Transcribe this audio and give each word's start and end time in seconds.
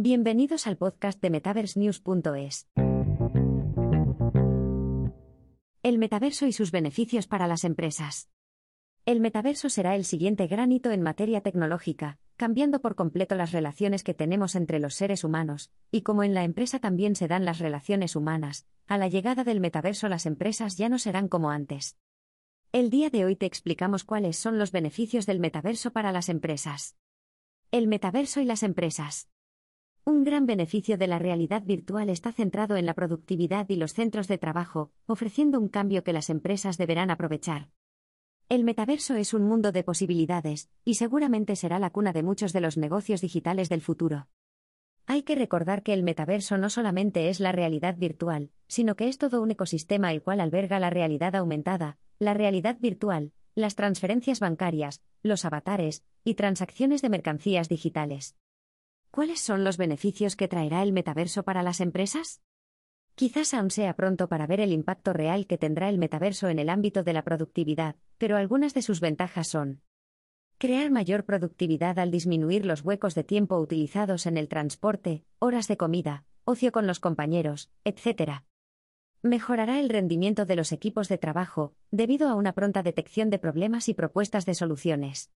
Bienvenidos 0.00 0.68
al 0.68 0.76
podcast 0.76 1.20
de 1.20 1.28
MetaverseNews.es. 1.28 2.68
El 5.82 5.98
metaverso 5.98 6.46
y 6.46 6.52
sus 6.52 6.70
beneficios 6.70 7.26
para 7.26 7.48
las 7.48 7.64
empresas. 7.64 8.30
El 9.06 9.18
metaverso 9.18 9.68
será 9.68 9.96
el 9.96 10.04
siguiente 10.04 10.46
gran 10.46 10.70
hito 10.70 10.92
en 10.92 11.02
materia 11.02 11.40
tecnológica, 11.40 12.20
cambiando 12.36 12.80
por 12.80 12.94
completo 12.94 13.34
las 13.34 13.50
relaciones 13.50 14.04
que 14.04 14.14
tenemos 14.14 14.54
entre 14.54 14.78
los 14.78 14.94
seres 14.94 15.24
humanos, 15.24 15.72
y 15.90 16.02
como 16.02 16.22
en 16.22 16.32
la 16.32 16.44
empresa 16.44 16.78
también 16.78 17.16
se 17.16 17.26
dan 17.26 17.44
las 17.44 17.58
relaciones 17.58 18.14
humanas, 18.14 18.68
a 18.86 18.98
la 18.98 19.08
llegada 19.08 19.42
del 19.42 19.58
metaverso 19.58 20.08
las 20.08 20.26
empresas 20.26 20.76
ya 20.76 20.88
no 20.88 21.00
serán 21.00 21.26
como 21.26 21.50
antes. 21.50 21.96
El 22.70 22.90
día 22.90 23.10
de 23.10 23.24
hoy 23.24 23.34
te 23.34 23.46
explicamos 23.46 24.04
cuáles 24.04 24.36
son 24.36 24.60
los 24.60 24.70
beneficios 24.70 25.26
del 25.26 25.40
metaverso 25.40 25.90
para 25.90 26.12
las 26.12 26.28
empresas. 26.28 26.96
El 27.72 27.88
metaverso 27.88 28.40
y 28.40 28.44
las 28.44 28.62
empresas. 28.62 29.28
Un 30.08 30.24
gran 30.24 30.46
beneficio 30.46 30.96
de 30.96 31.06
la 31.06 31.18
realidad 31.18 31.64
virtual 31.64 32.08
está 32.08 32.32
centrado 32.32 32.76
en 32.76 32.86
la 32.86 32.94
productividad 32.94 33.68
y 33.68 33.76
los 33.76 33.92
centros 33.92 34.26
de 34.26 34.38
trabajo, 34.38 34.90
ofreciendo 35.04 35.60
un 35.60 35.68
cambio 35.68 36.02
que 36.02 36.14
las 36.14 36.30
empresas 36.30 36.78
deberán 36.78 37.10
aprovechar. 37.10 37.68
El 38.48 38.64
metaverso 38.64 39.16
es 39.16 39.34
un 39.34 39.42
mundo 39.42 39.70
de 39.70 39.84
posibilidades, 39.84 40.70
y 40.82 40.94
seguramente 40.94 41.56
será 41.56 41.78
la 41.78 41.90
cuna 41.90 42.14
de 42.14 42.22
muchos 42.22 42.54
de 42.54 42.62
los 42.62 42.78
negocios 42.78 43.20
digitales 43.20 43.68
del 43.68 43.82
futuro. 43.82 44.28
Hay 45.04 45.24
que 45.24 45.34
recordar 45.34 45.82
que 45.82 45.92
el 45.92 46.02
metaverso 46.02 46.56
no 46.56 46.70
solamente 46.70 47.28
es 47.28 47.38
la 47.38 47.52
realidad 47.52 47.98
virtual, 47.98 48.50
sino 48.66 48.96
que 48.96 49.08
es 49.08 49.18
todo 49.18 49.42
un 49.42 49.50
ecosistema 49.50 50.10
el 50.10 50.22
cual 50.22 50.40
alberga 50.40 50.80
la 50.80 50.88
realidad 50.88 51.36
aumentada, 51.36 51.98
la 52.18 52.32
realidad 52.32 52.78
virtual, 52.80 53.32
las 53.54 53.74
transferencias 53.74 54.40
bancarias, 54.40 55.02
los 55.22 55.44
avatares 55.44 56.02
y 56.24 56.32
transacciones 56.32 57.02
de 57.02 57.10
mercancías 57.10 57.68
digitales. 57.68 58.36
¿Cuáles 59.10 59.40
son 59.40 59.64
los 59.64 59.76
beneficios 59.78 60.36
que 60.36 60.48
traerá 60.48 60.82
el 60.82 60.92
metaverso 60.92 61.42
para 61.42 61.62
las 61.62 61.80
empresas? 61.80 62.42
Quizás 63.14 63.52
aún 63.54 63.70
sea 63.70 63.94
pronto 63.94 64.28
para 64.28 64.46
ver 64.46 64.60
el 64.60 64.72
impacto 64.72 65.12
real 65.12 65.46
que 65.46 65.58
tendrá 65.58 65.88
el 65.88 65.98
metaverso 65.98 66.48
en 66.48 66.58
el 66.58 66.68
ámbito 66.68 67.02
de 67.02 67.12
la 67.12 67.24
productividad, 67.24 67.96
pero 68.18 68.36
algunas 68.36 68.74
de 68.74 68.82
sus 68.82 69.00
ventajas 69.00 69.48
son 69.48 69.82
crear 70.58 70.90
mayor 70.90 71.24
productividad 71.24 71.98
al 71.98 72.10
disminuir 72.10 72.66
los 72.66 72.84
huecos 72.84 73.14
de 73.14 73.24
tiempo 73.24 73.58
utilizados 73.58 74.26
en 74.26 74.36
el 74.36 74.48
transporte, 74.48 75.24
horas 75.38 75.68
de 75.68 75.76
comida, 75.76 76.24
ocio 76.44 76.70
con 76.70 76.86
los 76.86 77.00
compañeros, 77.00 77.70
etc. 77.84 78.44
Mejorará 79.22 79.80
el 79.80 79.88
rendimiento 79.88 80.46
de 80.46 80.56
los 80.56 80.70
equipos 80.72 81.08
de 81.08 81.18
trabajo, 81.18 81.74
debido 81.90 82.28
a 82.28 82.34
una 82.34 82.52
pronta 82.52 82.82
detección 82.82 83.30
de 83.30 83.38
problemas 83.38 83.88
y 83.88 83.94
propuestas 83.94 84.46
de 84.46 84.54
soluciones. 84.54 85.32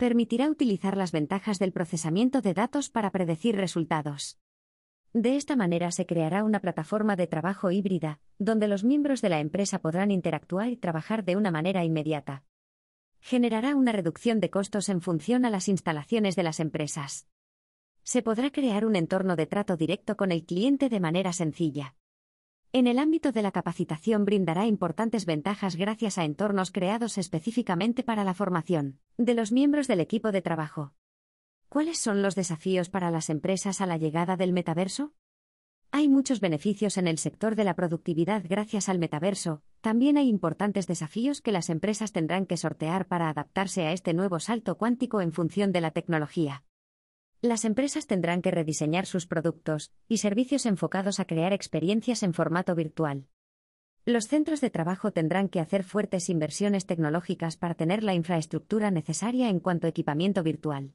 Permitirá 0.00 0.48
utilizar 0.48 0.96
las 0.96 1.12
ventajas 1.12 1.58
del 1.58 1.72
procesamiento 1.72 2.40
de 2.40 2.54
datos 2.54 2.88
para 2.88 3.10
predecir 3.10 3.56
resultados. 3.56 4.38
De 5.12 5.36
esta 5.36 5.56
manera 5.56 5.90
se 5.90 6.06
creará 6.06 6.42
una 6.42 6.60
plataforma 6.60 7.16
de 7.16 7.26
trabajo 7.26 7.70
híbrida, 7.70 8.18
donde 8.38 8.66
los 8.66 8.82
miembros 8.82 9.20
de 9.20 9.28
la 9.28 9.40
empresa 9.40 9.80
podrán 9.80 10.10
interactuar 10.10 10.70
y 10.70 10.78
trabajar 10.78 11.22
de 11.26 11.36
una 11.36 11.50
manera 11.50 11.84
inmediata. 11.84 12.44
Generará 13.20 13.76
una 13.76 13.92
reducción 13.92 14.40
de 14.40 14.48
costos 14.48 14.88
en 14.88 15.02
función 15.02 15.44
a 15.44 15.50
las 15.50 15.68
instalaciones 15.68 16.34
de 16.34 16.44
las 16.44 16.60
empresas. 16.60 17.28
Se 18.02 18.22
podrá 18.22 18.50
crear 18.50 18.86
un 18.86 18.96
entorno 18.96 19.36
de 19.36 19.46
trato 19.46 19.76
directo 19.76 20.16
con 20.16 20.32
el 20.32 20.46
cliente 20.46 20.88
de 20.88 21.00
manera 21.00 21.34
sencilla. 21.34 21.94
En 22.72 22.86
el 22.86 23.00
ámbito 23.00 23.32
de 23.32 23.42
la 23.42 23.50
capacitación 23.50 24.24
brindará 24.24 24.64
importantes 24.64 25.26
ventajas 25.26 25.74
gracias 25.74 26.18
a 26.18 26.24
entornos 26.24 26.70
creados 26.70 27.18
específicamente 27.18 28.04
para 28.04 28.22
la 28.22 28.32
formación 28.32 29.00
de 29.18 29.34
los 29.34 29.50
miembros 29.50 29.88
del 29.88 29.98
equipo 29.98 30.30
de 30.30 30.40
trabajo. 30.40 30.94
¿Cuáles 31.68 31.98
son 31.98 32.22
los 32.22 32.36
desafíos 32.36 32.88
para 32.88 33.10
las 33.10 33.28
empresas 33.28 33.80
a 33.80 33.86
la 33.86 33.96
llegada 33.96 34.36
del 34.36 34.52
metaverso? 34.52 35.14
Hay 35.90 36.08
muchos 36.08 36.38
beneficios 36.38 36.96
en 36.96 37.08
el 37.08 37.18
sector 37.18 37.56
de 37.56 37.64
la 37.64 37.74
productividad 37.74 38.44
gracias 38.48 38.88
al 38.88 39.00
metaverso, 39.00 39.62
también 39.80 40.16
hay 40.16 40.28
importantes 40.28 40.86
desafíos 40.86 41.40
que 41.40 41.50
las 41.50 41.70
empresas 41.70 42.12
tendrán 42.12 42.46
que 42.46 42.56
sortear 42.56 43.08
para 43.08 43.30
adaptarse 43.30 43.88
a 43.88 43.92
este 43.92 44.14
nuevo 44.14 44.38
salto 44.38 44.78
cuántico 44.78 45.20
en 45.20 45.32
función 45.32 45.72
de 45.72 45.80
la 45.80 45.90
tecnología. 45.90 46.62
Las 47.42 47.64
empresas 47.64 48.06
tendrán 48.06 48.42
que 48.42 48.50
rediseñar 48.50 49.06
sus 49.06 49.26
productos 49.26 49.92
y 50.08 50.18
servicios 50.18 50.66
enfocados 50.66 51.20
a 51.20 51.24
crear 51.24 51.54
experiencias 51.54 52.22
en 52.22 52.34
formato 52.34 52.74
virtual. 52.74 53.28
Los 54.04 54.26
centros 54.26 54.60
de 54.60 54.68
trabajo 54.68 55.10
tendrán 55.10 55.48
que 55.48 55.58
hacer 55.58 55.82
fuertes 55.82 56.28
inversiones 56.28 56.84
tecnológicas 56.84 57.56
para 57.56 57.74
tener 57.74 58.02
la 58.02 58.12
infraestructura 58.12 58.90
necesaria 58.90 59.48
en 59.48 59.58
cuanto 59.58 59.86
a 59.86 59.90
equipamiento 59.90 60.42
virtual. 60.42 60.92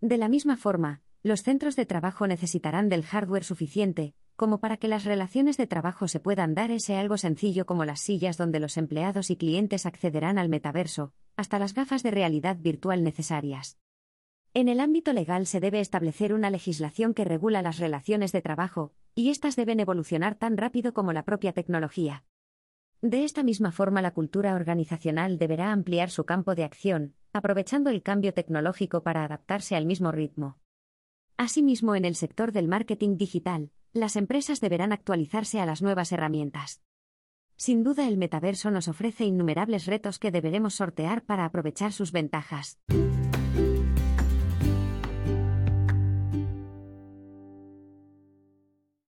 De 0.00 0.16
la 0.16 0.30
misma 0.30 0.56
forma, 0.56 1.02
los 1.22 1.42
centros 1.42 1.76
de 1.76 1.84
trabajo 1.84 2.26
necesitarán 2.26 2.88
del 2.88 3.04
hardware 3.04 3.44
suficiente, 3.44 4.14
como 4.36 4.60
para 4.60 4.78
que 4.78 4.88
las 4.88 5.04
relaciones 5.04 5.58
de 5.58 5.66
trabajo 5.66 6.08
se 6.08 6.20
puedan 6.20 6.54
dar 6.54 6.70
ese 6.70 6.96
algo 6.96 7.18
sencillo 7.18 7.66
como 7.66 7.84
las 7.84 8.00
sillas 8.00 8.38
donde 8.38 8.60
los 8.60 8.78
empleados 8.78 9.28
y 9.28 9.36
clientes 9.36 9.84
accederán 9.84 10.38
al 10.38 10.48
metaverso, 10.48 11.12
hasta 11.36 11.58
las 11.58 11.74
gafas 11.74 12.02
de 12.02 12.10
realidad 12.10 12.56
virtual 12.58 13.04
necesarias. 13.04 13.76
En 14.58 14.66
el 14.66 14.80
ámbito 14.80 15.12
legal 15.12 15.46
se 15.46 15.60
debe 15.60 15.78
establecer 15.78 16.34
una 16.34 16.50
legislación 16.50 17.14
que 17.14 17.24
regula 17.24 17.62
las 17.62 17.78
relaciones 17.78 18.32
de 18.32 18.42
trabajo, 18.42 18.92
y 19.14 19.30
éstas 19.30 19.54
deben 19.54 19.78
evolucionar 19.78 20.34
tan 20.34 20.56
rápido 20.56 20.92
como 20.92 21.12
la 21.12 21.24
propia 21.24 21.52
tecnología. 21.52 22.24
De 23.00 23.22
esta 23.22 23.44
misma 23.44 23.70
forma 23.70 24.02
la 24.02 24.10
cultura 24.10 24.56
organizacional 24.56 25.38
deberá 25.38 25.70
ampliar 25.70 26.10
su 26.10 26.24
campo 26.24 26.56
de 26.56 26.64
acción, 26.64 27.14
aprovechando 27.32 27.88
el 27.88 28.02
cambio 28.02 28.34
tecnológico 28.34 29.04
para 29.04 29.22
adaptarse 29.22 29.76
al 29.76 29.86
mismo 29.86 30.10
ritmo. 30.10 30.58
Asimismo, 31.36 31.94
en 31.94 32.04
el 32.04 32.16
sector 32.16 32.50
del 32.50 32.66
marketing 32.66 33.16
digital, 33.16 33.70
las 33.92 34.16
empresas 34.16 34.60
deberán 34.60 34.92
actualizarse 34.92 35.60
a 35.60 35.66
las 35.66 35.82
nuevas 35.82 36.10
herramientas. 36.10 36.82
Sin 37.54 37.84
duda 37.84 38.08
el 38.08 38.16
metaverso 38.16 38.72
nos 38.72 38.88
ofrece 38.88 39.24
innumerables 39.24 39.86
retos 39.86 40.18
que 40.18 40.32
deberemos 40.32 40.74
sortear 40.74 41.22
para 41.22 41.44
aprovechar 41.44 41.92
sus 41.92 42.10
ventajas. 42.10 42.80